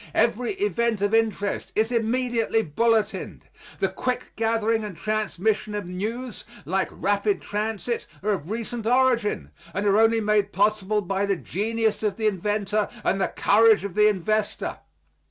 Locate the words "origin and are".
8.87-9.99